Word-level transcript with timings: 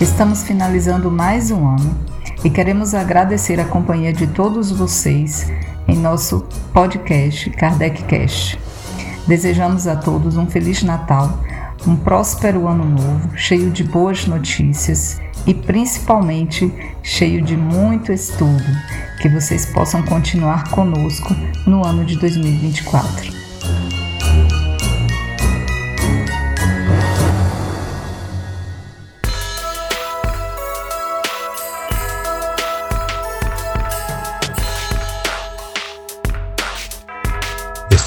Estamos 0.00 0.42
finalizando 0.42 1.10
mais 1.10 1.50
um 1.50 1.68
ano 1.68 1.94
e 2.42 2.48
queremos 2.48 2.94
agradecer 2.94 3.60
a 3.60 3.66
companhia 3.66 4.14
de 4.14 4.26
todos 4.26 4.70
vocês 4.70 5.52
em 5.86 5.94
nosso 5.94 6.46
podcast 6.72 7.50
Kardec 7.50 8.04
Cast. 8.04 8.58
Desejamos 9.26 9.86
a 9.86 9.94
todos 9.94 10.38
um 10.38 10.46
feliz 10.46 10.82
Natal, 10.82 11.38
um 11.86 11.94
próspero 11.94 12.66
ano 12.66 12.86
novo, 12.86 13.36
cheio 13.36 13.70
de 13.70 13.84
boas 13.84 14.26
notícias 14.26 15.20
e 15.46 15.52
principalmente 15.52 16.72
cheio 17.02 17.42
de 17.42 17.54
muito 17.54 18.10
estudo, 18.10 18.64
que 19.20 19.28
vocês 19.28 19.66
possam 19.66 20.02
continuar 20.02 20.70
conosco 20.70 21.36
no 21.66 21.84
ano 21.84 22.06
de 22.06 22.18
2024. 22.18 23.39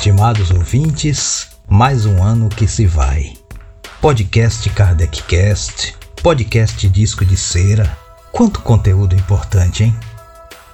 Estimados 0.03 0.51
ouvintes, 0.51 1.47
mais 1.65 2.05
um 2.05 2.21
ano 2.21 2.49
que 2.49 2.67
se 2.67 2.85
vai. 2.85 3.37
Podcast 4.01 4.69
KardecCast, 4.71 5.95
podcast 6.21 6.89
Disco 6.89 7.23
de 7.23 7.37
Cera. 7.37 7.97
Quanto 8.29 8.59
conteúdo 8.59 9.15
importante, 9.15 9.85
hein? 9.85 9.95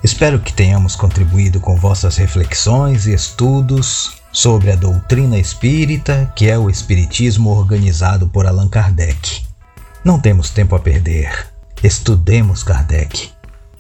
Espero 0.04 0.40
que 0.40 0.52
tenhamos 0.52 0.96
contribuído 0.96 1.60
com 1.60 1.76
vossas 1.76 2.18
reflexões 2.18 3.06
e 3.06 3.14
estudos 3.14 4.14
sobre 4.32 4.72
a 4.72 4.76
doutrina 4.76 5.38
espírita, 5.38 6.34
que 6.36 6.50
é 6.50 6.58
o 6.58 6.68
Espiritismo 6.68 7.52
organizado 7.52 8.28
por 8.28 8.48
Allan 8.48 8.68
Kardec. 8.68 9.46
Não 10.04 10.20
temos 10.20 10.50
tempo 10.50 10.76
a 10.76 10.80
perder. 10.80 11.50
Estudemos 11.84 12.64
Kardec. 12.64 13.30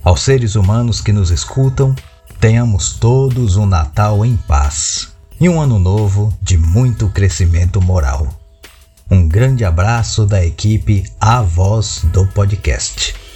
Aos 0.04 0.22
seres 0.22 0.54
humanos 0.54 1.02
que 1.02 1.12
nos 1.12 1.32
escutam, 1.32 1.96
tenhamos 2.40 2.94
todos 3.00 3.58
um 3.58 3.66
Natal 3.66 4.24
em 4.24 4.38
paz 4.38 5.09
e 5.40 5.48
um 5.48 5.62
ano 5.62 5.80
novo 5.80 6.34
de 6.42 6.58
muito 6.58 7.10
crescimento 7.10 7.82
moral. 7.82 8.28
Um 9.10 9.28
grande 9.28 9.64
abraço 9.64 10.26
da 10.26 10.46
equipe 10.46 11.04
A 11.20 11.42
Voz 11.42 12.02
do 12.12 12.28
Podcast. 12.28 13.29